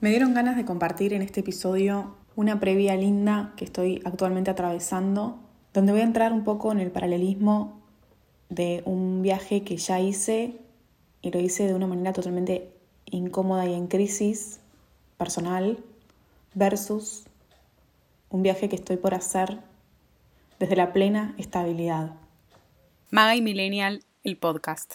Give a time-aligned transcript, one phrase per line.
[0.00, 5.38] Me dieron ganas de compartir en este episodio una previa linda que estoy actualmente atravesando,
[5.74, 7.78] donde voy a entrar un poco en el paralelismo
[8.48, 10.56] de un viaje que ya hice
[11.20, 12.72] y lo hice de una manera totalmente
[13.04, 14.60] incómoda y en crisis
[15.18, 15.78] personal
[16.54, 17.24] versus
[18.30, 19.58] un viaje que estoy por hacer
[20.58, 22.14] desde la plena estabilidad.
[23.10, 24.94] Maga y Millennial, el podcast.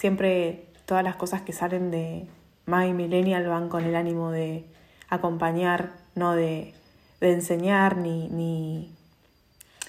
[0.00, 2.26] Siempre todas las cosas que salen de
[2.64, 4.64] My Millennial van con el ánimo de
[5.10, 6.72] acompañar, no de,
[7.20, 8.96] enseñar ni, ni,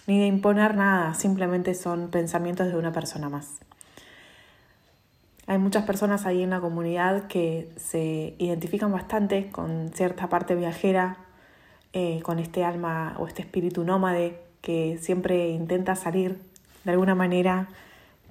[0.08, 3.60] ni de imponer nada, simplemente son pensamientos de una persona más.
[5.48, 11.20] Hay muchas personas ahí en la comunidad que se identifican bastante con cierta parte viajera,
[11.94, 16.38] eh, con este alma o este espíritu nómade que siempre intenta salir
[16.84, 17.70] de alguna manera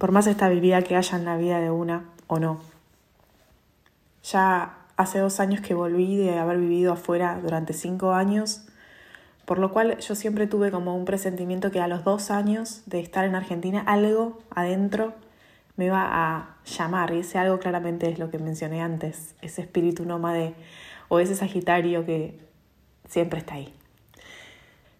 [0.01, 2.59] por más estabilidad que haya en la vida de una o no.
[4.25, 8.63] Ya hace dos años que volví de haber vivido afuera durante cinco años,
[9.45, 13.01] por lo cual yo siempre tuve como un presentimiento que a los dos años de
[13.01, 15.13] estar en Argentina algo adentro
[15.77, 20.07] me iba a llamar, y ese algo claramente es lo que mencioné antes, ese espíritu
[20.07, 20.55] nómade
[21.09, 22.41] o ese Sagitario que
[23.07, 23.75] siempre está ahí.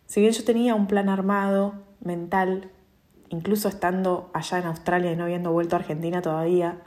[0.05, 1.73] Si bien yo tenía un plan armado,
[2.05, 2.71] mental,
[3.31, 6.79] incluso estando allá en Australia y no habiendo vuelto a Argentina todavía,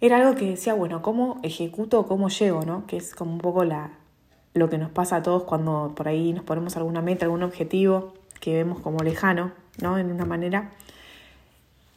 [0.00, 2.86] era algo que decía, bueno, ¿cómo ejecuto, cómo llego, no?
[2.86, 3.92] Que es como un poco la,
[4.54, 8.14] lo que nos pasa a todos cuando por ahí nos ponemos alguna meta, algún objetivo
[8.40, 9.98] que vemos como lejano, ¿no?
[9.98, 10.70] En una manera.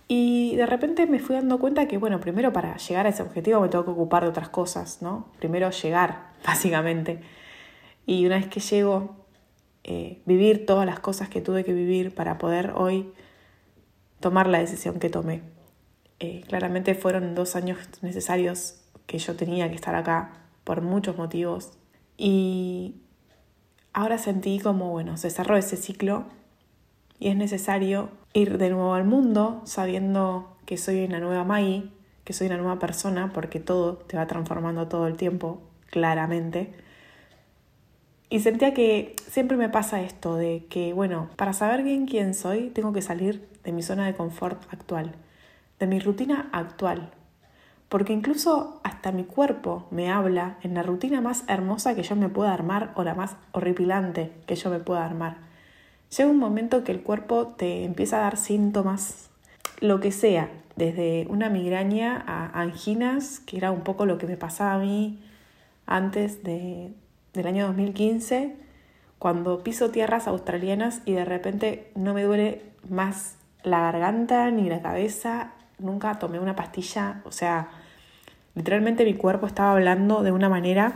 [0.07, 3.61] Y de repente me fui dando cuenta que, bueno, primero para llegar a ese objetivo
[3.61, 5.28] me tengo que ocupar de otras cosas, ¿no?
[5.40, 7.22] Primero llegar, básicamente.
[8.06, 9.21] Y una vez que llego,
[9.84, 13.12] eh, vivir todas las cosas que tuve que vivir para poder hoy
[14.19, 15.42] tomar la decisión que tomé.
[16.19, 18.75] Eh, claramente fueron dos años necesarios
[19.08, 20.34] que yo tenía que estar acá
[20.64, 21.72] por muchos motivos
[22.16, 23.02] y
[23.94, 26.25] ahora sentí como, bueno, se cerró ese ciclo
[27.20, 31.90] y es necesario ir de nuevo al mundo sabiendo que soy una nueva Maggie,
[32.24, 36.74] que soy una nueva persona, porque todo te va transformando todo el tiempo, claramente
[38.31, 42.69] y sentía que siempre me pasa esto, de que, bueno, para saber bien quién soy,
[42.69, 45.12] tengo que salir de mi zona de confort actual,
[45.80, 47.12] de mi rutina actual.
[47.90, 52.30] Porque incluso hasta mi cuerpo me habla en la rutina más hermosa que yo me
[52.30, 55.36] pueda armar o la más horripilante que yo me pueda armar.
[56.16, 59.30] Llega un momento que el cuerpo te empieza a dar síntomas,
[59.81, 64.38] lo que sea, desde una migraña a anginas, que era un poco lo que me
[64.38, 65.20] pasaba a mí
[65.86, 66.94] antes de,
[67.34, 68.56] del año 2015,
[69.19, 74.81] cuando piso tierras australianas y de repente no me duele más la garganta ni la
[74.81, 77.70] cabeza, nunca tomé una pastilla, o sea,
[78.56, 80.94] literalmente mi cuerpo estaba hablando de una manera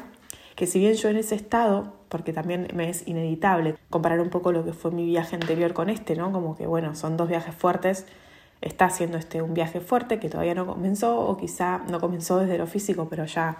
[0.56, 4.52] que si bien yo en ese estado, porque también me es inevitable comparar un poco
[4.52, 6.32] lo que fue mi viaje anterior con este, ¿no?
[6.32, 8.06] Como que bueno, son dos viajes fuertes,
[8.62, 12.58] está haciendo este un viaje fuerte que todavía no comenzó o quizá no comenzó desde
[12.58, 13.58] lo físico, pero ya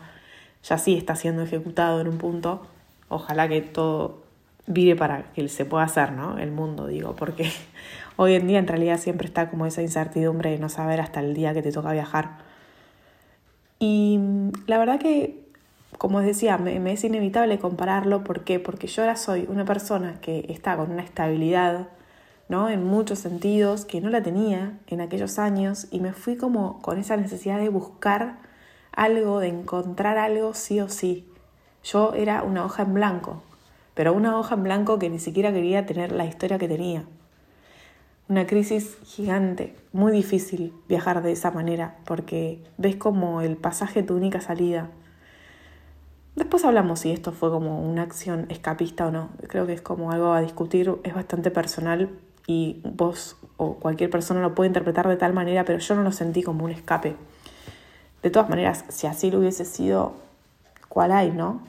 [0.68, 2.66] ya sí está siendo ejecutado en un punto.
[3.08, 4.24] Ojalá que todo
[4.68, 6.40] vire para que se pueda hacer, ¿no?
[6.40, 7.52] El mundo, digo, porque
[8.18, 11.34] hoy en día en realidad siempre está como esa incertidumbre de no saber hasta el
[11.34, 12.38] día que te toca viajar.
[13.78, 14.20] Y
[14.66, 15.46] la verdad que,
[16.00, 18.24] como os decía, me, es inevitable compararlo.
[18.24, 18.60] ¿Por qué?
[18.60, 21.90] Porque yo ahora soy una persona que está con una estabilidad,
[22.50, 22.70] ¿no?
[22.70, 26.98] En muchos sentidos, que no la tenía en aquellos años y me fui como con
[26.98, 28.38] esa necesidad de buscar
[28.96, 31.28] algo, de encontrar algo sí o sí.
[31.84, 33.44] Yo era una hoja en blanco,
[33.94, 37.06] pero una hoja en blanco que ni siquiera quería tener la historia que tenía.
[38.28, 44.16] Una crisis gigante, muy difícil viajar de esa manera, porque ves como el pasaje tu
[44.16, 44.90] única salida.
[46.36, 49.30] Después hablamos si esto fue como una acción escapista o no.
[49.48, 52.10] Creo que es como algo a discutir, es bastante personal
[52.48, 56.12] y vos o cualquier persona lo puede interpretar de tal manera, pero yo no lo
[56.12, 57.16] sentí como un escape.
[58.26, 60.16] De todas maneras, si así lo hubiese sido,
[60.90, 61.62] ¿cuál hay, no?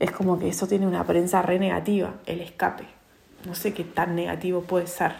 [0.00, 2.88] Es como que eso tiene una prensa re negativa, el escape.
[3.46, 5.12] No sé qué tan negativo puede ser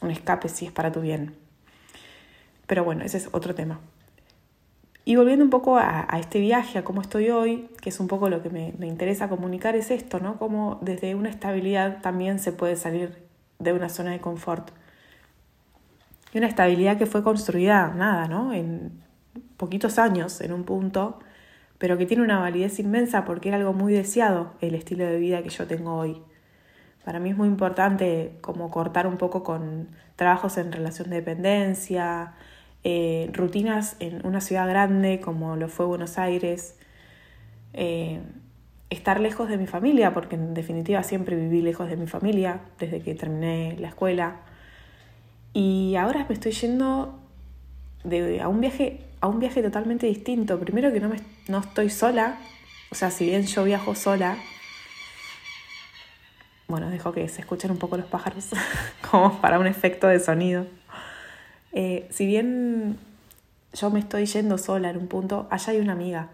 [0.00, 1.36] un escape si es para tu bien.
[2.66, 3.80] Pero bueno, ese es otro tema.
[5.04, 8.30] Y volviendo un poco a, este viaje, a cómo estoy hoy, que es un poco
[8.30, 10.38] lo que me, me interesa comunicar, es esto, ¿no?
[10.38, 13.14] Cómo desde una estabilidad también se puede salir
[13.58, 14.70] de una zona de confort.
[16.32, 18.54] Y una estabilidad que fue construida, nada, ¿no?
[18.54, 19.09] En
[19.56, 21.18] poquitos años, en un punto,
[21.78, 25.42] pero que tiene una validez inmensa porque era algo muy deseado el estilo de vida
[25.42, 26.22] que yo tengo hoy.
[27.04, 32.34] Para mí es muy importante como cortar un poco con trabajos en relación de dependencia,
[32.84, 36.78] eh, rutinas en una ciudad grande como lo fue Buenos Aires,
[37.72, 38.20] eh,
[38.90, 43.00] estar lejos de mi familia, porque en definitiva siempre viví lejos de mi familia desde
[43.00, 44.40] que terminé la escuela.
[45.52, 47.18] Y ahora me estoy yendo
[48.04, 50.58] de, a, un viaje, a un viaje totalmente distinto.
[50.58, 52.38] Primero que no, me, no estoy sola,
[52.90, 54.36] o sea, si bien yo viajo sola,
[56.68, 58.50] bueno, dejo que se escuchen un poco los pájaros
[59.10, 60.66] como para un efecto de sonido.
[61.72, 62.98] Eh, si bien
[63.72, 66.30] yo me estoy yendo sola en un punto, allá hay una amiga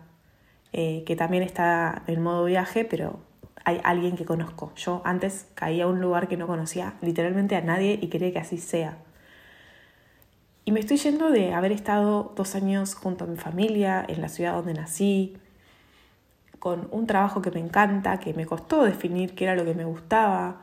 [0.73, 3.21] eh, que también está en modo viaje, pero
[3.65, 4.73] hay alguien que conozco.
[4.77, 8.38] Yo antes caía a un lugar que no conocía literalmente a nadie y quería que
[8.38, 8.99] así sea.
[10.69, 14.29] Y me estoy yendo de haber estado dos años junto a mi familia, en la
[14.29, 15.37] ciudad donde nací,
[16.59, 19.85] con un trabajo que me encanta, que me costó definir qué era lo que me
[19.85, 20.63] gustaba,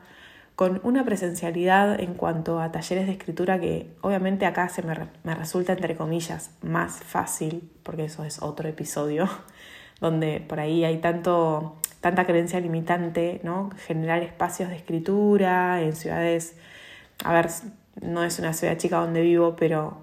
[0.56, 5.34] con una presencialidad en cuanto a talleres de escritura que obviamente acá se me, me
[5.34, 9.26] resulta, entre comillas, más fácil, porque eso es otro episodio,
[10.02, 13.70] donde por ahí hay tanto, tanta creencia limitante, ¿no?
[13.86, 16.58] Generar espacios de escritura en ciudades,
[17.24, 17.48] a ver,
[18.00, 19.98] no es una ciudad chica donde vivo, pero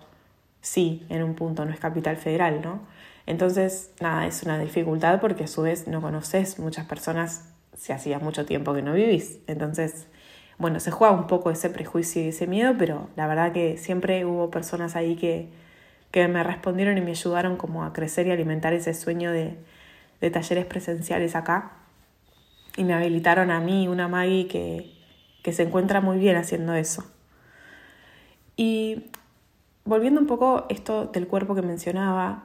[0.61, 2.81] sí, en un punto, no es capital federal, ¿no?
[3.25, 8.19] Entonces, nada, es una dificultad porque a su vez no conoces muchas personas si hacía
[8.19, 9.39] mucho tiempo que no vivís.
[9.47, 10.07] Entonces,
[10.57, 14.25] bueno, se juega un poco ese prejuicio y ese miedo, pero la verdad que siempre
[14.25, 15.49] hubo personas ahí que,
[16.11, 19.57] que me respondieron y me ayudaron como a crecer y alimentar ese sueño de,
[20.19, 21.73] de talleres presenciales acá.
[22.77, 24.91] Y me habilitaron a mí, una Maggie que,
[25.43, 27.03] que se encuentra muy bien haciendo eso.
[28.61, 29.05] Y
[29.85, 32.43] volviendo un poco esto del cuerpo que mencionaba,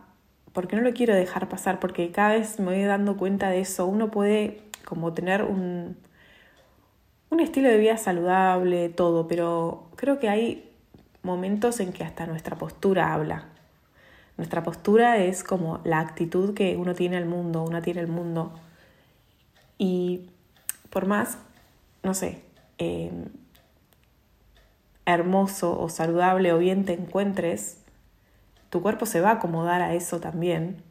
[0.55, 3.85] porque no lo quiero dejar pasar, porque cada vez me voy dando cuenta de eso.
[3.85, 5.99] Uno puede como tener un,
[7.29, 10.73] un estilo de vida saludable, todo, pero creo que hay
[11.23, 13.49] momentos en que hasta nuestra postura habla.
[14.39, 18.55] Nuestra postura es como la actitud que uno tiene al mundo, una tiene al mundo.
[19.77, 20.31] Y
[20.89, 21.37] por más,
[22.03, 22.41] no sé,
[22.79, 23.13] eh,
[25.07, 27.79] hermoso o saludable o bien te encuentres,
[28.69, 30.83] tu cuerpo se va a acomodar a eso también,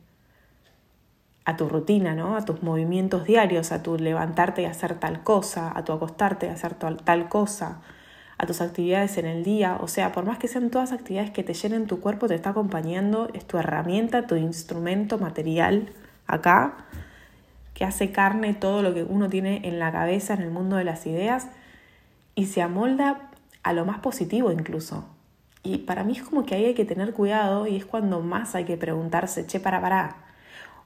[1.44, 2.36] a tu rutina, ¿no?
[2.36, 6.50] A tus movimientos diarios, a tu levantarte y hacer tal cosa, a tu acostarte y
[6.50, 7.82] hacer tal, cosa,
[8.38, 9.78] a tus actividades en el día.
[9.80, 12.50] O sea, por más que sean todas actividades que te llenen tu cuerpo, te está
[12.52, 15.92] acompañando, es tu herramienta, tu instrumento material
[16.26, 16.78] acá,
[17.76, 20.86] que hace carne todo lo que uno tiene en la cabeza, en el mundo de
[20.86, 21.48] las ideas,
[22.34, 23.30] y se amolda
[23.66, 25.06] a lo más positivo incluso.
[25.64, 28.54] Y para mí es como que ahí hay que tener cuidado y es cuando más
[28.54, 30.18] hay que preguntarse, che, para, para.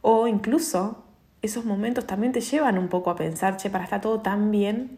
[0.02, 1.04] O incluso
[1.42, 4.98] esos momentos también te llevan un poco a pensar, che, para, está todo tan bien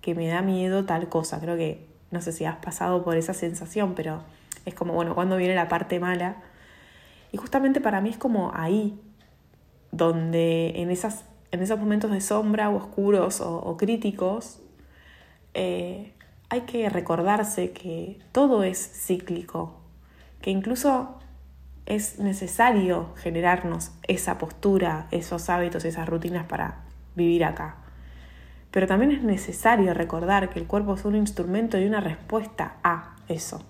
[0.00, 1.38] que me da miedo tal cosa.
[1.40, 4.22] Creo que, no sé si has pasado por esa sensación, pero
[4.64, 6.36] es como, bueno, cuando viene la parte mala.
[7.32, 8.98] Y justamente para mí es como ahí,
[9.92, 14.60] donde en, esas, en esos momentos de sombra o oscuros o, críticos,
[15.52, 16.14] eh,
[16.50, 19.80] hay que recordarse que todo es cíclico,
[20.42, 21.16] que incluso
[21.86, 26.82] es necesario generarnos esa postura, esos hábitos, esas rutinas para
[27.14, 27.76] vivir acá.
[28.72, 33.16] Pero también es necesario recordar que el cuerpo es un instrumento y una respuesta a
[33.28, 33.64] eso.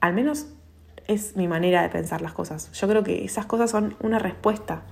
[0.00, 0.46] Al menos
[1.08, 2.70] es mi manera de pensar las cosas.
[2.72, 4.82] Yo creo que esas cosas son una respuesta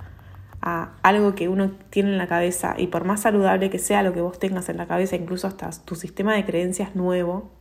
[1.01, 4.21] algo que uno tiene en la cabeza y por más saludable que sea lo que
[4.21, 7.51] vos tengas en la cabeza, incluso hasta tu sistema de creencias nuevo,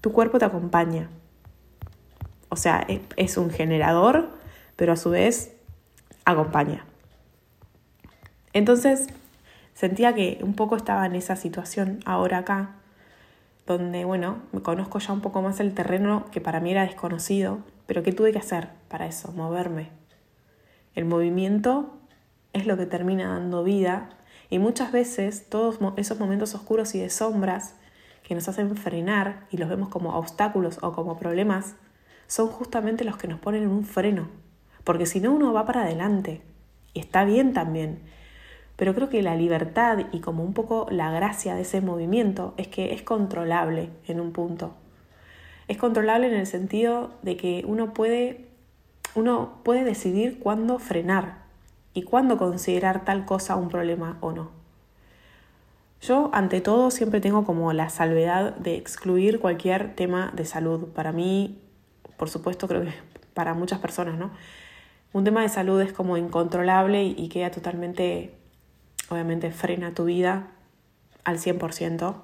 [0.00, 1.08] tu cuerpo te acompaña.
[2.48, 4.30] O sea, es un generador,
[4.76, 5.54] pero a su vez
[6.24, 6.84] acompaña.
[8.52, 9.06] Entonces,
[9.74, 12.76] sentía que un poco estaba en esa situación ahora acá,
[13.66, 17.60] donde, bueno, me conozco ya un poco más el terreno que para mí era desconocido,
[17.86, 19.32] pero ¿qué tuve que hacer para eso?
[19.32, 19.99] Moverme,
[20.94, 21.96] el movimiento
[22.52, 24.10] es lo que termina dando vida
[24.48, 27.76] y muchas veces todos esos momentos oscuros y de sombras
[28.24, 31.76] que nos hacen frenar y los vemos como obstáculos o como problemas
[32.26, 34.28] son justamente los que nos ponen en un freno.
[34.84, 36.40] Porque si no uno va para adelante
[36.94, 38.00] y está bien también.
[38.76, 42.68] Pero creo que la libertad y como un poco la gracia de ese movimiento es
[42.68, 44.74] que es controlable en un punto.
[45.68, 48.49] Es controlable en el sentido de que uno puede
[49.14, 51.38] uno puede decidir cuándo frenar
[51.94, 54.50] y cuándo considerar tal cosa un problema o no.
[56.00, 60.88] Yo, ante todo, siempre tengo como la salvedad de excluir cualquier tema de salud.
[60.88, 61.60] Para mí,
[62.16, 62.94] por supuesto, creo que
[63.34, 64.30] para muchas personas, ¿no?
[65.12, 68.34] Un tema de salud es como incontrolable y queda totalmente,
[69.08, 70.48] obviamente, frena tu vida
[71.24, 72.14] al 100%.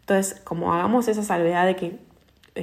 [0.00, 1.98] Entonces, como hagamos esa salvedad de que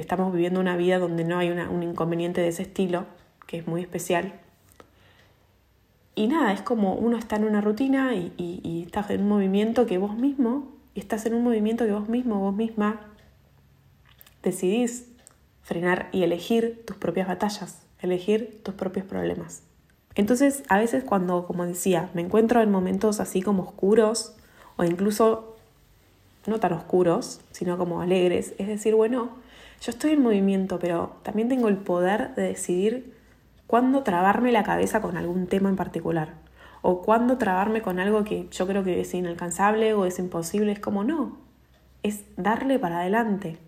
[0.00, 3.06] estamos viviendo una vida donde no hay un inconveniente de ese estilo,
[3.46, 4.34] que es muy especial,
[6.18, 9.86] y nada, es como uno está en una rutina y, y, estás en un movimiento
[9.86, 13.00] que vos mismo, y estás en un movimiento que vos mismo, vos misma,
[14.42, 15.06] decidís
[15.62, 19.62] frenar y elegir tus propias batallas, elegir tus propios problemas.
[20.16, 24.34] Entonces, a veces cuando, como decía, me encuentro en momentos así como oscuros,
[24.76, 25.54] o incluso
[26.48, 29.36] no tan oscuros, sino como alegres, es decir, bueno,
[29.80, 33.14] yo estoy en movimiento, pero también tengo el poder de decidir
[33.66, 36.34] cuándo trabarme la cabeza con algún tema en particular.
[36.82, 40.72] O cuándo trabarme con algo que yo creo que es inalcanzable o es imposible.
[40.72, 41.38] Es como no.
[42.02, 43.58] Es darle para adelante.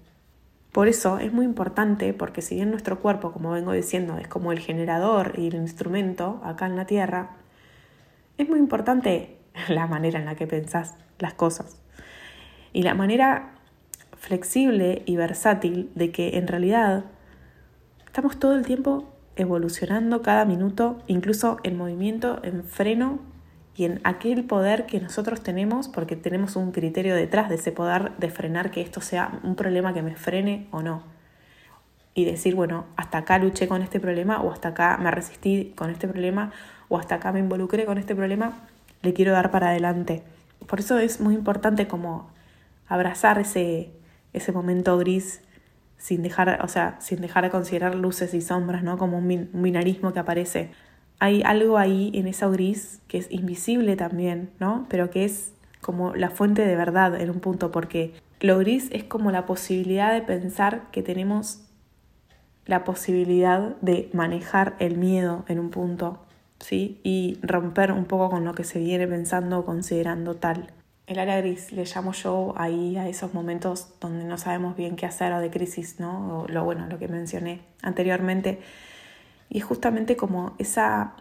[0.73, 4.52] Por eso es muy importante, porque si bien nuestro cuerpo, como vengo diciendo, es como
[4.52, 7.31] el generador y el instrumento acá en la Tierra,
[8.38, 9.38] es muy importante
[9.69, 11.81] la manera en la que pensás las cosas.
[12.73, 13.60] Y la manera
[14.21, 17.05] flexible y versátil de que en realidad
[18.05, 23.19] estamos todo el tiempo evolucionando cada minuto, incluso en movimiento, en freno
[23.75, 28.12] y en aquel poder que nosotros tenemos, porque tenemos un criterio detrás de ese poder
[28.19, 31.03] de frenar que esto sea un problema que me frene o no.
[32.12, 35.89] Y decir, bueno, hasta acá luché con este problema, o hasta acá me resistí con
[35.89, 36.53] este problema,
[36.89, 38.69] o hasta acá me involucré con este problema,
[39.00, 40.25] le quiero dar para adelante.
[40.67, 42.29] Por eso es muy importante como
[42.87, 43.93] abrazar ese,
[44.33, 45.41] ese momento gris
[46.01, 48.97] sin dejar, o sea, sin dejar de considerar luces y sombras, ¿no?
[48.97, 50.71] Como un, binarismo que aparece.
[51.19, 54.87] Hay algo ahí en esa gris que es invisible también, ¿no?
[54.89, 59.05] Pero que es como la fuente de verdad en un punto, porque lo gris es
[59.05, 61.63] como la posibilidad de pensar que tenemos
[62.65, 66.25] la posibilidad de manejar el miedo en un punto,
[66.61, 67.01] ¿sí?
[67.03, 70.73] Y romper un poco con lo que se viene pensando o considerando tal.
[71.11, 75.07] El área gris le llamo yo ahí a esos momentos donde no sabemos bien qué
[75.07, 76.43] hacer o de crisis, ¿no?
[76.43, 78.61] O lo bueno, lo que mencioné anteriormente.
[79.49, 81.14] Y es justamente como esa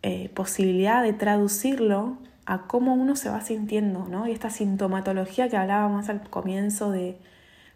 [0.00, 4.26] eh, posibilidad de traducirlo a cómo uno se va sintiendo, ¿no?
[4.26, 7.18] Y esta sintomatología que hablábamos al comienzo de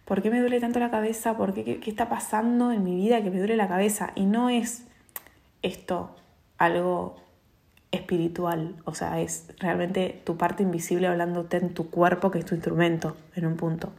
[0.07, 2.97] por qué me duele tanto la cabeza, por qué, qué, qué está pasando en mi
[2.97, 4.13] vida que me duele la cabeza.
[4.15, 4.87] Y no es
[5.61, 6.17] esto
[6.57, 7.17] algo
[7.93, 12.55] espiritual, o sea, es realmente tu parte invisible hablándote en tu cuerpo, que es tu
[12.55, 13.93] instrumento, en un punto.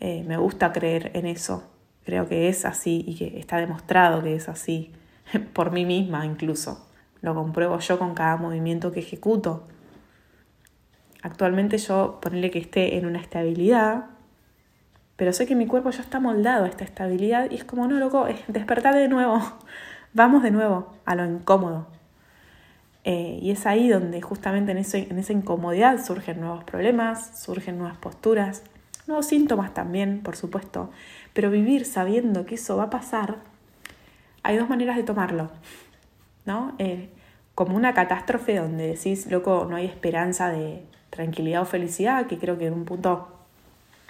[0.00, 1.64] Eh, me gusta creer en eso,
[2.04, 4.92] creo que es así y que está demostrado que es así,
[5.52, 6.86] por mí misma incluso.
[7.22, 9.66] Lo compruebo yo con cada movimiento que ejecuto.
[11.22, 14.06] Actualmente yo ponerle que esté en una estabilidad,
[15.16, 17.98] pero sé que mi cuerpo ya está moldado a esta estabilidad y es como, no,
[17.98, 19.40] loco, despertar de nuevo,
[20.12, 21.88] vamos de nuevo a lo incómodo,
[23.08, 27.96] eh, y es ahí donde justamente en, en esa incomodidad surgen nuevos problemas, surgen nuevas
[27.98, 28.64] posturas,
[29.06, 30.90] nuevos síntomas también, por supuesto.
[31.32, 33.36] Pero vivir sabiendo que eso va a pasar,
[34.42, 35.52] hay dos maneras de tomarlo,
[36.46, 36.74] ¿no?
[36.80, 37.08] Eh,
[37.54, 42.58] como una catástrofe donde decís, loco, no hay esperanza de tranquilidad o felicidad, que creo
[42.58, 43.28] que en un punto,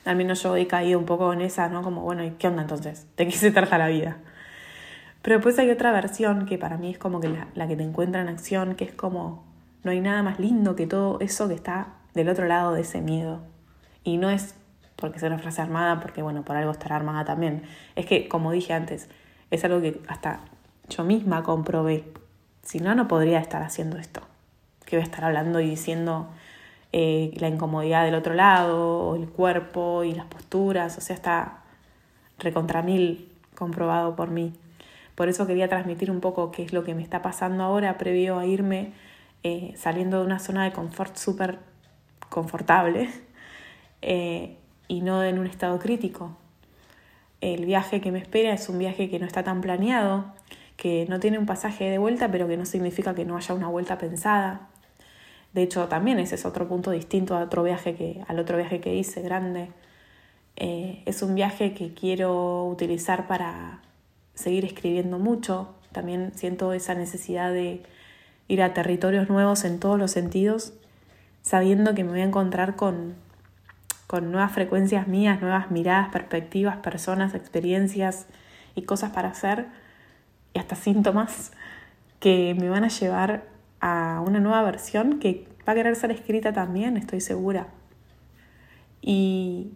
[0.07, 1.83] al menos yo he caído un poco en esa, ¿no?
[1.83, 3.07] Como, bueno, ¿y qué onda entonces?
[3.19, 4.17] ¿De qué se trata la vida?
[5.27, 8.21] Pero después hay otra versión que para mí es como que la, que te encuentra
[8.21, 9.43] en acción, que es como
[9.83, 13.01] no hay nada más lindo que todo eso que está del otro lado de ese
[13.01, 13.41] miedo.
[14.05, 14.55] Y no es
[14.95, 17.65] porque sea una frase armada, porque bueno, por algo estará armada también.
[17.97, 19.09] Es que, como dije antes,
[19.51, 20.43] es algo que hasta
[20.91, 22.05] yo misma comprobé.
[22.63, 24.21] Si no, no podría estar haciendo esto.
[24.85, 26.29] Que voy a estar hablando y diciendo
[26.93, 30.97] eh, la incomodidad del otro lado, o el cuerpo y las posturas.
[30.97, 31.65] O sea, está
[32.39, 34.53] recontra mil comprobado por mí.
[35.17, 38.39] Por eso quería transmitir un poco qué es lo que me está pasando ahora previo
[38.39, 38.93] a irme
[39.43, 41.59] eh, saliendo de una zona de confort súper
[42.29, 43.09] confortable
[44.03, 44.57] eh,
[44.89, 46.37] y no en un estado crítico.
[47.41, 50.35] El viaje que me espera es un viaje que no está tan planeado,
[50.77, 53.69] que no tiene un pasaje de vuelta, pero que no significa que no haya una
[53.69, 54.69] vuelta pensada.
[55.53, 58.81] De hecho, también ese es otro punto distinto a otro viaje que, al otro viaje
[58.81, 59.71] que hice, grande.
[60.57, 63.81] Eh, es un viaje que quiero utilizar para
[64.37, 65.75] seguir escribiendo mucho.
[65.91, 67.83] También siento esa necesidad de
[68.47, 70.73] ir a territorios nuevos en todos los sentidos,
[71.43, 73.15] sabiendo que me voy a encontrar con,
[74.07, 78.27] con nuevas frecuencias mías, nuevas miradas, perspectivas, personas, experiencias
[78.77, 79.67] y cosas para hacer
[80.55, 81.51] y hasta síntomas
[82.21, 83.45] que me van a llevar
[83.81, 87.69] a una nueva versión que va a querer ser escrita también, estoy segura.
[89.03, 89.73] Y,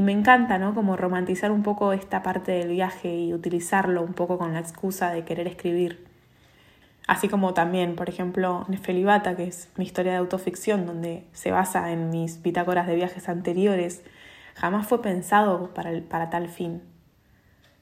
[0.00, 0.74] y me encanta, ¿no?
[0.74, 5.10] Como romantizar un poco esta parte del viaje y utilizarlo un poco con la excusa
[5.10, 6.06] de querer escribir.
[7.06, 11.92] Así como también, por ejemplo, Nefelibata, que es mi historia de autoficción, donde se basa
[11.92, 14.02] en mis bitácoras de viajes anteriores,
[14.54, 16.80] jamás fue pensado para, para tal fin.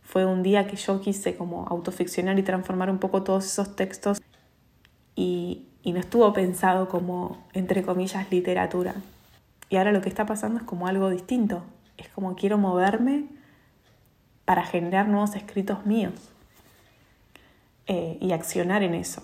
[0.03, 4.21] Fue un día que yo quise como autoficcionar y transformar un poco todos esos textos
[5.15, 8.97] y, y no estuvo pensado como, entre comillas, literatura.
[9.69, 11.63] Y ahora lo que está pasando es como algo distinto.
[11.99, 13.27] Es como quiero moverme
[14.45, 16.15] para generar nuevos escritos míos
[17.87, 19.23] eh, y accionar en eso.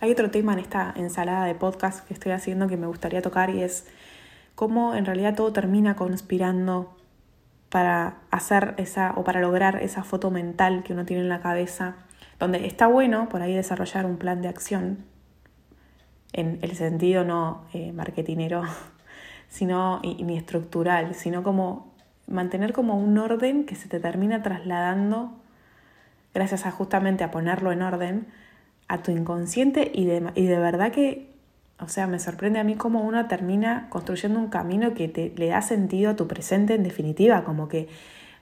[0.00, 3.50] Hay otro tema en esta ensalada de podcast que estoy haciendo que me gustaría tocar
[3.50, 3.86] y es
[4.54, 6.96] cómo en realidad todo termina conspirando
[7.68, 11.96] para hacer esa o para lograr esa foto mental que uno tiene en la cabeza,
[12.38, 15.04] donde está bueno por ahí desarrollar un plan de acción
[16.32, 18.62] en el sentido no eh, marketinero,
[19.48, 21.92] sino ni estructural, sino como
[22.26, 25.32] mantener como un orden que se te termina trasladando
[26.34, 28.26] gracias a justamente a ponerlo en orden
[28.86, 31.30] a tu inconsciente y de, y de verdad que,
[31.78, 35.48] o sea, me sorprende a mí cómo uno termina construyendo un camino que te, le
[35.48, 37.88] da sentido a tu presente en definitiva, como que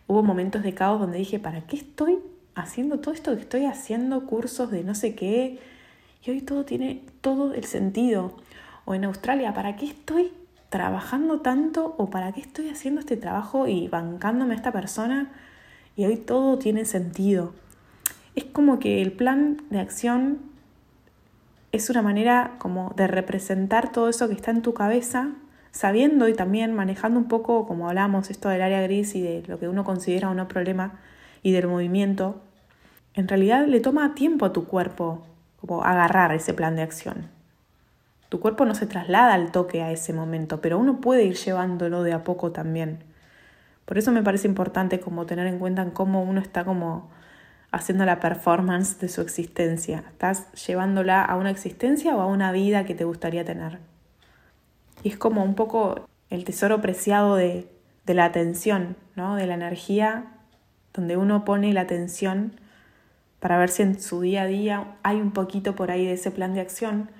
[0.07, 2.19] hubo momentos de caos donde dije, ¿para qué estoy
[2.55, 5.59] haciendo todo esto que estoy haciendo, cursos de no sé qué?
[6.25, 8.37] Y hoy todo tiene todo el sentido.
[8.85, 10.33] O en Australia, ¿para qué estoy
[10.69, 15.33] trabajando tanto o para qué estoy haciendo este trabajo y bancándome a esta persona?
[15.97, 17.53] Y hoy todo tiene sentido
[18.37, 20.39] es como que el plan de acción
[21.73, 25.31] es una manera como de representar todo eso que está en tu cabeza,
[25.73, 29.59] sabiendo y también manejando un poco, como hablamos, esto del área gris y de lo
[29.59, 31.01] que uno considera un problema
[31.43, 32.41] y del movimiento.
[33.15, 35.27] En realidad le toma tiempo a tu cuerpo
[35.59, 37.36] como agarrar ese plan de acción.
[38.29, 42.03] Tu cuerpo no se traslada al toque a ese momento, pero uno puede ir llevándolo
[42.03, 43.05] de a poco también.
[43.85, 47.09] Por eso me parece importante como tener en cuenta cómo uno está como
[47.71, 50.05] haciendo la performance de su existencia.
[50.09, 53.79] Estás llevándola a una existencia o a una vida que te gustaría tener.
[55.03, 57.71] Y es como un poco el tesoro preciado de,
[58.07, 59.37] de la atención, ¿no?
[59.37, 60.25] de la energía,
[60.95, 62.59] donde uno pone la atención
[63.39, 66.31] para ver si en su día a día hay un poquito por ahí de ese
[66.31, 67.11] plan de acción.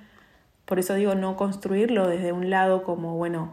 [0.67, 3.51] Por eso digo, no construirlo desde un lado como, bueno,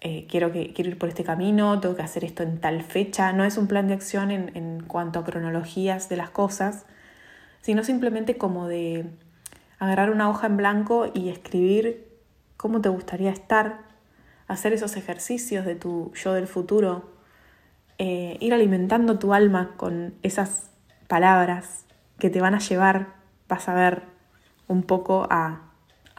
[0.00, 3.32] eh, quiero, que, quiero ir por este camino, tengo que hacer esto en tal fecha.
[3.32, 6.86] No es un plan de acción en, en cuanto a cronologías de las cosas,
[7.60, 9.06] sino simplemente como de
[9.78, 12.08] agarrar una hoja en blanco y escribir
[12.56, 13.82] cómo te gustaría estar,
[14.48, 17.12] hacer esos ejercicios de tu yo del futuro,
[17.98, 20.70] eh, ir alimentando tu alma con esas
[21.06, 21.84] palabras
[22.18, 23.14] que te van a llevar,
[23.48, 24.02] vas a ver,
[24.66, 25.69] un poco a,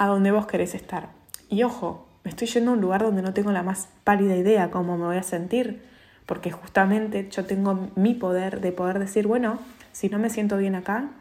[0.01, 1.09] a donde vos querés estar.
[1.47, 4.71] Y ojo, me estoy yendo a un lugar donde no tengo la más pálida idea
[4.71, 5.83] cómo me voy a sentir,
[6.25, 9.59] porque justamente yo tengo mi poder de poder decir, bueno,
[9.91, 11.11] si no me siento bien acá,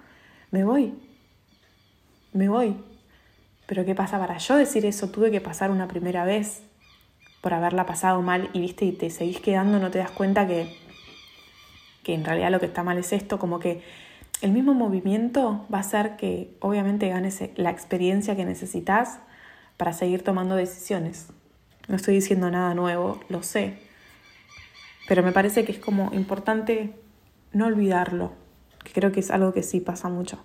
[0.50, 0.94] me voy,
[2.32, 2.74] me voy.
[3.66, 4.18] Pero ¿qué pasa?
[4.18, 6.62] Para yo decir eso tuve que pasar una primera vez
[7.42, 10.74] por haberla pasado mal y viste y te seguís quedando, no te das cuenta que,
[12.02, 13.82] que en realidad lo que está mal es esto, como que
[14.42, 19.18] el mismo movimiento va a hacer que obviamente ganes la experiencia que necesitas
[19.76, 21.28] para seguir tomando decisiones.
[21.88, 23.78] No estoy diciendo nada nuevo, lo sé,
[25.08, 26.94] pero me parece que es como importante
[27.52, 28.32] no olvidarlo,
[28.84, 30.38] que creo que es algo que sí pasa mucho.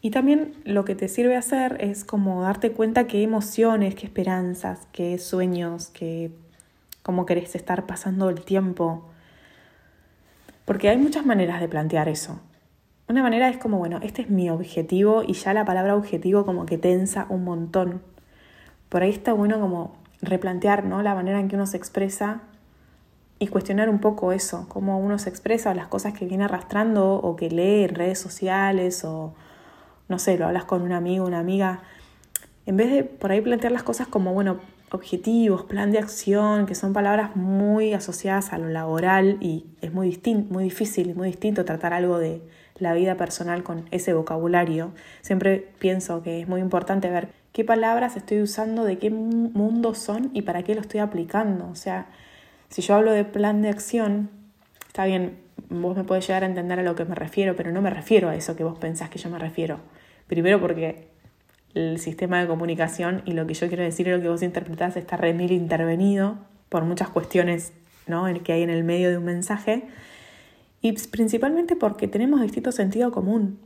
[0.00, 4.86] Y también lo que te sirve hacer es como darte cuenta qué emociones, qué esperanzas,
[4.92, 6.30] qué sueños, qué
[7.08, 9.08] cómo querés estar pasando el tiempo.
[10.66, 12.38] Porque hay muchas maneras de plantear eso.
[13.08, 16.66] Una manera es como, bueno, este es mi objetivo y ya la palabra objetivo como
[16.66, 18.02] que tensa un montón
[18.88, 21.02] por ahí está bueno como replantear ¿no?
[21.02, 22.40] la manera en que uno se expresa
[23.38, 27.36] y cuestionar un poco eso, cómo uno se expresa, las cosas que viene arrastrando o
[27.36, 29.34] que lee en redes sociales o
[30.08, 31.82] no sé, lo hablas con un amigo, una amiga,
[32.66, 34.58] en vez de por ahí plantear las cosas como, bueno,
[34.90, 40.08] objetivos, plan de acción, que son palabras muy asociadas a lo laboral y es muy,
[40.08, 42.40] distinto, muy difícil, muy distinto tratar algo de
[42.78, 44.92] la vida personal con ese vocabulario.
[45.20, 50.30] Siempre pienso que es muy importante ver qué palabras estoy usando, de qué mundo son
[50.32, 51.68] y para qué lo estoy aplicando.
[51.68, 52.06] O sea,
[52.68, 54.30] si yo hablo de plan de acción,
[54.86, 55.38] está bien,
[55.68, 58.28] vos me podés llegar a entender a lo que me refiero, pero no me refiero
[58.28, 59.80] a eso que vos pensás que yo me refiero.
[60.26, 61.08] Primero porque
[61.74, 64.96] el sistema de comunicación y lo que yo quiero decir y lo que vos interpretás
[64.96, 66.36] está remil intervenido
[66.68, 67.72] por muchas cuestiones
[68.06, 68.26] ¿no?
[68.42, 69.84] que hay en el medio de un mensaje.
[70.80, 73.58] Y principalmente porque tenemos distinto sentido común.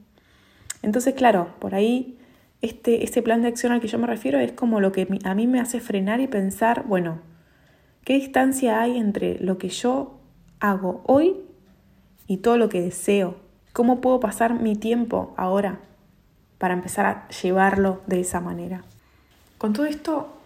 [0.82, 2.18] Entonces, claro, por ahí
[2.62, 5.34] este, este plan de acción al que yo me refiero es como lo que a
[5.34, 7.20] mí me hace frenar y pensar, bueno,
[8.04, 10.18] ¿qué distancia hay entre lo que yo
[10.60, 11.36] hago hoy
[12.26, 13.36] y todo lo que deseo?
[13.72, 15.80] ¿Cómo puedo pasar mi tiempo ahora
[16.58, 18.84] para empezar a llevarlo de esa manera?
[19.58, 20.41] Con todo esto,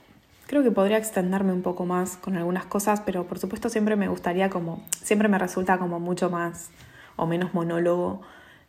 [0.47, 4.09] creo que podría extenderme un poco más con algunas cosas, pero por supuesto siempre me
[4.09, 6.71] gustaría como, siempre me resulta como mucho más
[7.17, 8.23] o menos monólogo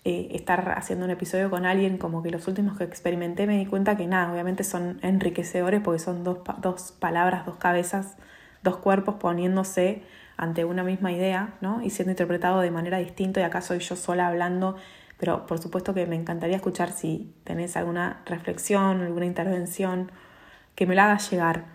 [0.03, 3.65] eh, estar haciendo un episodio con alguien, como que los últimos que experimenté me di
[3.65, 8.15] cuenta que nada, obviamente son enriquecedores porque son dos, dos palabras, dos cabezas,
[8.63, 10.03] dos cuerpos poniéndose
[10.37, 11.81] ante una misma idea, ¿no?
[11.81, 14.77] Y siendo interpretado de manera distinta y acá soy yo sola hablando,
[15.17, 20.11] pero por supuesto que me encantaría escuchar si tenés alguna reflexión, alguna intervención,
[20.77, 21.65] que me la hagas llegar,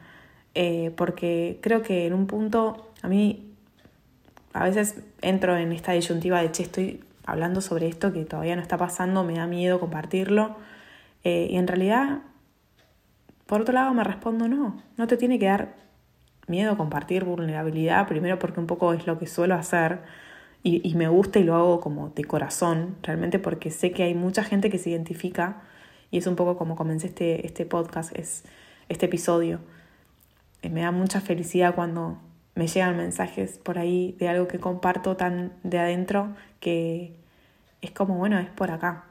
[0.55, 3.53] eh, porque creo que en un punto a mí
[4.53, 8.63] a veces entro en esta disyuntiva de, che, estoy hablando sobre esto que todavía no
[8.63, 10.55] está pasando, me da miedo compartirlo.
[11.25, 12.21] Eh, y en realidad,
[13.47, 15.75] por otro lado, me respondo no, no te tiene que dar
[16.47, 20.03] miedo compartir vulnerabilidad, primero porque un poco es lo que suelo hacer
[20.63, 24.15] y, y, me gusta y lo hago como de corazón, realmente porque sé que hay
[24.15, 25.63] mucha gente que se identifica
[26.13, 28.45] y es un poco como comencé este, este podcast, es
[28.89, 29.61] este episodio.
[30.63, 32.19] Me da mucha felicidad cuando
[32.55, 37.17] me llegan mensajes por ahí de algo que comparto tan de adentro que
[37.81, 39.05] es como, bueno, es por acá.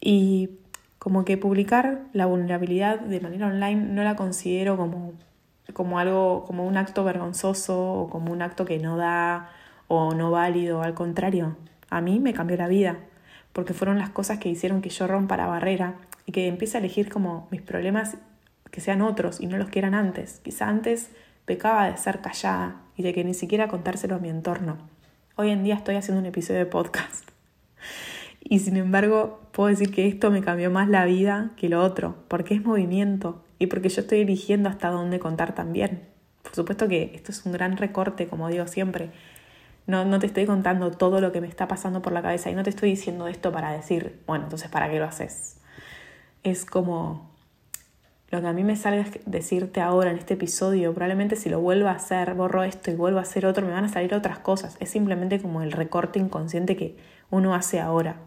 [0.00, 0.50] Y
[0.98, 5.12] como que publicar la vulnerabilidad de manera online no la considero como,
[5.72, 9.50] como algo, como un acto vergonzoso o como un acto que no da
[9.88, 11.56] o no válido, al contrario,
[11.90, 12.96] a mí me cambió la vida,
[13.52, 15.94] porque fueron las cosas que hicieron que yo rompa la barrera
[16.26, 18.16] y que empiece a elegir como mis problemas
[18.70, 20.40] que sean otros y no los que eran antes.
[20.42, 21.10] Quizá antes
[21.44, 24.76] pecaba de ser callada y de que ni siquiera contárselo a mi entorno.
[25.36, 27.30] Hoy en día estoy haciendo un episodio de podcast.
[28.48, 32.14] Y sin embargo, puedo decir que esto me cambió más la vida que lo otro,
[32.28, 36.02] porque es movimiento y porque yo estoy eligiendo hasta dónde contar también.
[36.44, 39.10] Por supuesto que esto es un gran recorte, como digo siempre.
[39.88, 42.54] No, no te estoy contando todo lo que me está pasando por la cabeza y
[42.54, 45.55] no te estoy diciendo esto para decir, bueno, entonces ¿para qué lo haces?
[46.46, 47.28] Es como
[48.30, 51.88] lo que a mí me salga decirte ahora en este episodio, probablemente si lo vuelvo
[51.88, 54.76] a hacer, borro esto y vuelvo a hacer otro, me van a salir otras cosas.
[54.78, 56.96] Es simplemente como el recorte inconsciente que
[57.30, 58.20] uno hace ahora.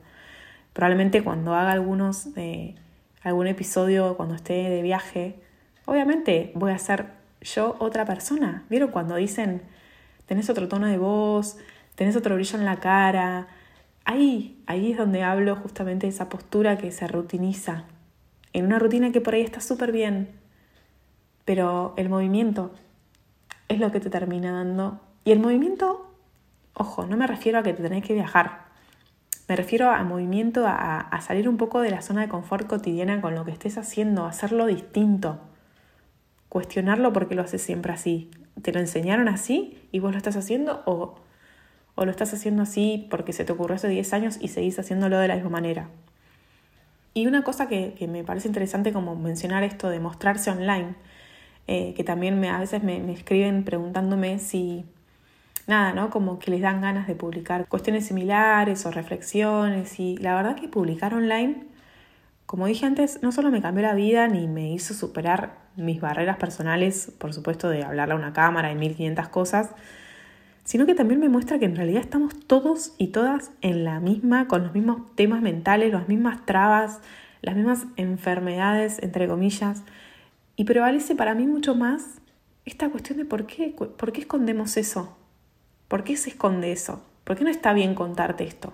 [0.73, 2.75] Probablemente cuando haga algunos de
[3.23, 5.39] algún episodio, cuando esté de viaje,
[5.85, 7.05] obviamente voy a ser
[7.39, 8.65] yo otra persona.
[8.69, 9.61] ¿Vieron cuando dicen,
[10.25, 11.55] tenés otro tono de voz,
[11.95, 13.47] tenés otro brillo en la cara?
[14.03, 17.85] Ahí, ahí es donde hablo justamente de esa postura que se rutiniza,
[18.53, 20.29] en una rutina que por ahí está súper bien,
[21.45, 22.73] pero el movimiento
[23.67, 24.99] es lo que te termina dando.
[25.23, 26.11] Y el movimiento,
[26.73, 28.69] ojo, no me refiero a que te tenés que viajar,
[29.47, 33.19] me refiero a movimiento, a, a salir un poco de la zona de confort cotidiana
[33.19, 35.39] con lo que estés haciendo, hacerlo distinto,
[36.49, 38.29] cuestionarlo porque lo haces siempre así.
[38.61, 41.15] ¿Te lo enseñaron así y vos lo estás haciendo o,
[41.95, 45.17] o lo estás haciendo así porque se te ocurrió hace 10 años y seguís haciéndolo
[45.17, 45.89] de la misma manera?
[47.13, 50.95] Y una cosa que, me parece interesante como mencionar esto de mostrarse online,
[51.67, 54.85] eh, que también me, a veces me, escriben preguntándome si,
[55.67, 56.09] nada, ¿no?
[56.09, 59.99] Como que les dan ganas de publicar cuestiones similares o reflexiones.
[59.99, 61.67] Y la verdad que publicar online,
[62.45, 66.37] como dije antes, no solo me cambió la vida ni me hizo superar mis barreras
[66.37, 69.69] personales, por supuesto, de hablarle a una cámara y 1500 cosas,
[70.69, 74.47] sino que también me muestra que en realidad estamos todos y todas en la misma,
[74.47, 77.01] con los mismos temas mentales, las mismas trabas,
[77.41, 79.81] las mismas enfermedades, entre comillas,
[80.55, 82.21] y prevalece para mí mucho más
[82.65, 85.17] esta cuestión de por qué, por qué escondemos eso,
[85.87, 88.71] por qué se esconde eso, por qué no está bien contarte esto,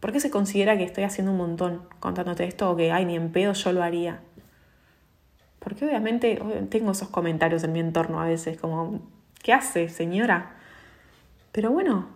[0.00, 3.16] por qué se considera que estoy haciendo un montón contándote esto o que, ay, ni
[3.16, 4.22] en pedo yo lo haría.
[5.58, 6.40] Porque obviamente
[6.70, 9.02] tengo esos comentarios en mi entorno a veces, como,
[9.42, 10.63] ¿qué hace, señora?
[11.54, 12.08] Pero bueno,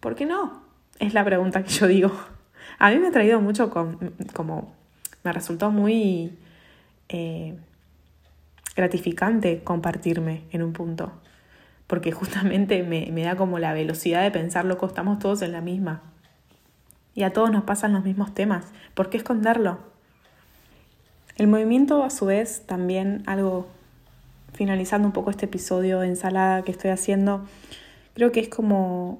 [0.00, 0.62] ¿por qué no?
[0.98, 2.10] Es la pregunta que yo digo.
[2.78, 4.72] A mí me ha traído mucho como,
[5.22, 6.38] me resultó muy
[7.10, 7.58] eh,
[8.74, 11.12] gratificante compartirme en un punto,
[11.86, 15.60] porque justamente me, me da como la velocidad de pensar, loco, estamos todos en la
[15.60, 16.00] misma.
[17.14, 18.64] Y a todos nos pasan los mismos temas.
[18.94, 19.80] ¿Por qué esconderlo?
[21.36, 23.68] El movimiento, a su vez, también algo,
[24.54, 27.44] finalizando un poco este episodio de ensalada que estoy haciendo,
[28.20, 29.18] creo que es como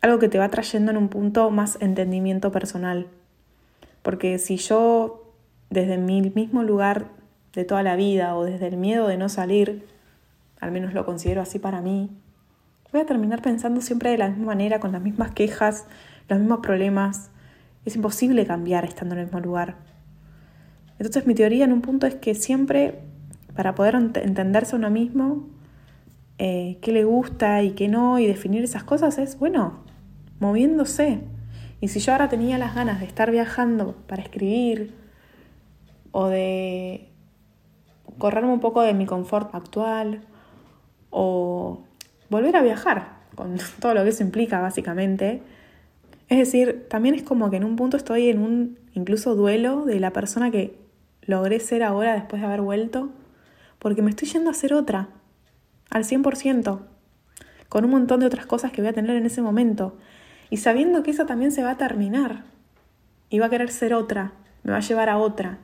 [0.00, 3.06] algo que te va trayendo en un punto más entendimiento personal.
[4.02, 5.32] Porque si yo
[5.70, 7.10] desde mi mismo lugar
[7.52, 9.86] de toda la vida o desde el miedo de no salir,
[10.58, 12.10] al menos lo considero así para mí,
[12.90, 15.86] voy a terminar pensando siempre de la misma manera, con las mismas quejas,
[16.28, 17.30] los mismos problemas.
[17.84, 19.76] Es imposible cambiar estando en el mismo lugar.
[20.98, 22.98] Entonces mi teoría en un punto es que siempre,
[23.54, 25.46] para poder entenderse uno mismo,
[26.44, 29.78] eh, qué le gusta y qué no, y definir esas cosas, es, bueno,
[30.40, 31.20] moviéndose.
[31.80, 34.92] Y si yo ahora tenía las ganas de estar viajando para escribir
[36.10, 37.08] o de
[38.18, 40.22] correrme un poco de mi confort actual
[41.10, 41.84] o
[42.28, 45.42] volver a viajar, con todo lo que eso implica básicamente.
[46.28, 50.00] Es decir, también es como que en un punto estoy en un incluso duelo de
[50.00, 50.76] la persona que
[51.20, 53.10] logré ser ahora después de haber vuelto,
[53.78, 55.08] porque me estoy yendo a ser otra,
[55.92, 56.80] al 100%,
[57.68, 59.96] con un montón de otras cosas que voy a tener en ese momento,
[60.50, 62.44] y sabiendo que esa también se va a terminar,
[63.30, 64.32] y va a querer ser otra,
[64.64, 65.58] me va a llevar a otra.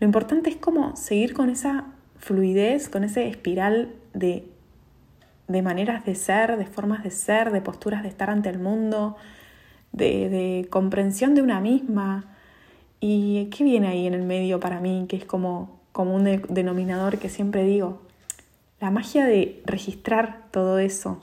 [0.00, 1.86] Lo importante es como seguir con esa
[2.18, 4.44] fluidez, con ese espiral de
[5.48, 9.16] de maneras de ser, de formas de ser, de posturas de estar ante el mundo,
[9.92, 12.26] de, comprensión de una misma.
[13.00, 15.06] ¿Y qué viene ahí en el medio para mí?
[15.08, 18.02] Que es como, como un denominador que siempre digo.
[18.80, 21.20] La magia de registrar todo eso.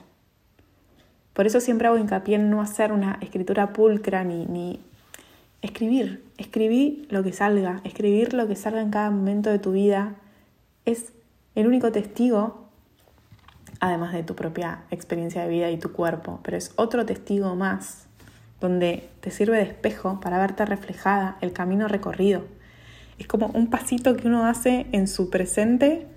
[1.34, 4.82] Por eso siempre hago hincapié en no hacer una escritura pulcra ni, ni
[5.62, 6.24] escribir.
[6.38, 7.82] Escribir lo que salga.
[7.84, 10.16] Escribir lo que salga en cada momento de tu vida.
[10.86, 11.14] Es
[11.56, 12.66] el único testigo
[13.80, 18.08] además de tu propia experiencia de vida y tu cuerpo, pero es otro testigo más,
[18.60, 22.46] donde te sirve de espejo para verte reflejada el camino recorrido.
[23.18, 26.08] Es como un pasito que uno hace en su presente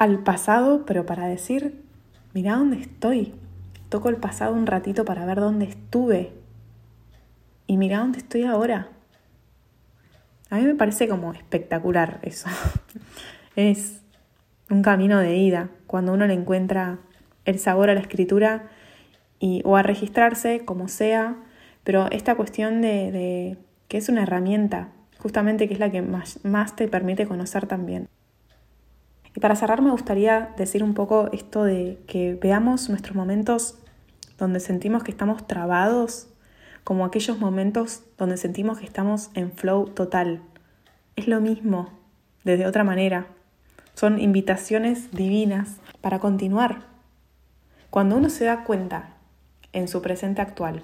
[0.00, 1.84] al pasado, pero para decir,
[2.32, 3.34] mira dónde estoy.
[3.90, 6.32] Toco el pasado un ratito para ver dónde estuve.
[7.66, 8.88] Y mira dónde estoy ahora.
[10.48, 12.48] A mí me parece como espectacular eso.
[13.56, 14.00] es
[14.70, 17.00] un camino de ida, cuando uno le encuentra
[17.44, 18.70] el sabor a la escritura
[19.38, 21.36] y, o a registrarse, como sea,
[21.84, 23.58] pero esta cuestión de,
[23.88, 28.08] que es una herramienta, justamente que es la que más te permite conocer también.
[29.34, 33.76] Y para cerrar me gustaría decir un poco esto de que veamos nuestros momentos
[34.38, 36.28] donde sentimos que estamos trabados
[36.84, 40.42] como aquellos momentos donde sentimos que estamos en flow total.
[41.14, 41.90] Es lo mismo,
[42.44, 43.26] desde otra manera.
[43.94, 46.82] Son invitaciones divinas para continuar.
[47.90, 49.10] Cuando uno se da cuenta
[49.72, 50.82] en su presente actual,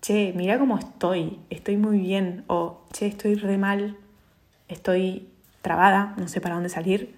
[0.00, 3.96] che, mira cómo estoy, estoy muy bien, o che, estoy re mal,
[4.68, 5.31] estoy
[5.62, 7.16] trabada, no sé para dónde salir.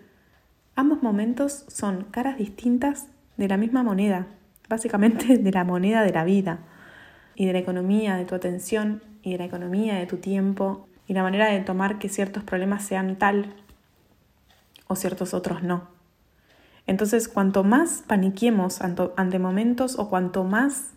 [0.77, 4.27] Ambos momentos son caras distintas de la misma moneda,
[4.69, 6.61] básicamente de la moneda de la vida
[7.35, 11.15] y de la economía de tu atención y de la economía de tu tiempo y
[11.15, 13.55] la manera de tomar que ciertos problemas sean tal
[14.87, 15.89] o ciertos otros no.
[16.87, 20.93] Entonces, cuanto más paniquemos ante momentos o cuanto más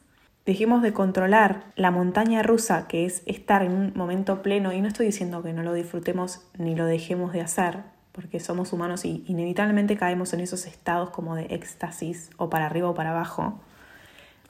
[0.48, 4.88] dejemos de controlar la montaña rusa, que es estar en un momento pleno, y no
[4.88, 7.84] estoy diciendo que no lo disfrutemos ni lo dejemos de hacer,
[8.14, 12.90] porque somos humanos y inevitablemente caemos en esos estados como de éxtasis o para arriba
[12.90, 13.60] o para abajo,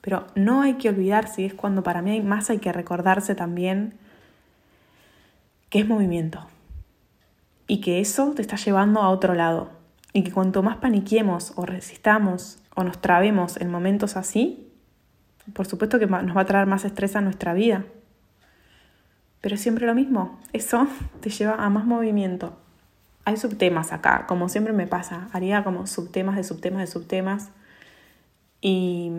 [0.00, 3.94] pero no hay que olvidarse, es cuando para mí más hay que recordarse también
[5.68, 6.46] que es movimiento
[7.66, 9.70] y que eso te está llevando a otro lado.
[10.14, 14.67] Y que cuanto más paniquemos o resistamos o nos trabemos en momentos así,
[15.54, 17.84] por supuesto que nos va a traer más estrés a nuestra vida.
[19.40, 20.86] Pero siempre lo mismo, eso
[21.20, 22.56] te lleva a más movimiento.
[23.24, 27.50] Hay subtemas acá, como siempre me pasa, haría como subtemas de subtemas de subtemas.
[28.60, 29.12] Y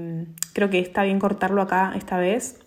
[0.54, 2.60] creo que está bien cortarlo acá esta vez.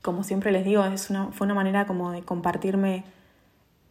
[0.00, 3.04] Como siempre les digo, es una, fue una manera como de compartirme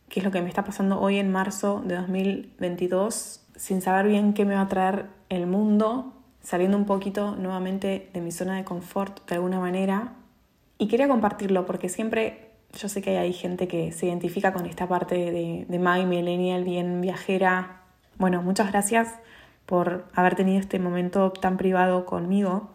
[0.09, 4.33] qué es lo que me está pasando hoy en marzo de 2022, sin saber bien
[4.33, 8.63] qué me va a traer el mundo, saliendo un poquito nuevamente de mi zona de
[8.63, 10.13] confort de alguna manera.
[10.77, 14.87] Y quería compartirlo porque siempre yo sé que hay gente que se identifica con esta
[14.87, 17.81] parte de, de Maggie Millennial, bien viajera.
[18.17, 19.15] Bueno, muchas gracias
[19.65, 22.69] por haber tenido este momento tan privado conmigo,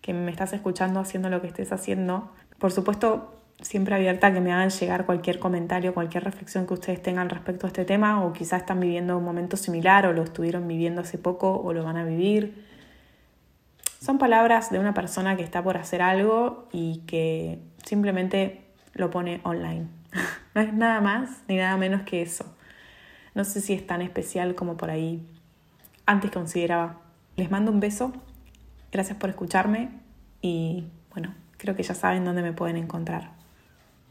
[0.00, 2.30] que me estás escuchando haciendo lo que estés haciendo.
[2.58, 7.02] Por supuesto, siempre abierta a que me hagan llegar cualquier comentario, cualquier reflexión que ustedes
[7.02, 10.66] tengan respecto a este tema o quizás están viviendo un momento similar o lo estuvieron
[10.68, 12.64] viviendo hace poco o lo van a vivir.
[14.04, 19.40] Son palabras de una persona que está por hacer algo y que simplemente lo pone
[19.44, 19.86] online.
[20.54, 22.44] no es nada más ni nada menos que eso.
[23.34, 25.26] No sé si es tan especial como por ahí
[26.04, 27.00] antes consideraba.
[27.36, 28.12] Les mando un beso.
[28.92, 29.88] Gracias por escucharme
[30.42, 33.30] y bueno, creo que ya saben dónde me pueden encontrar.